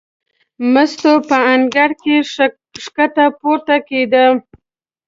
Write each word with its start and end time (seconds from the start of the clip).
مستو 0.73 1.13
په 1.27 1.37
انګړ 1.53 1.89
کې 2.01 2.15
ښکته 2.83 3.25
پورته 3.39 3.75
کېده. 3.87 4.25